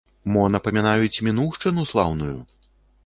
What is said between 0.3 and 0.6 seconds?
Мо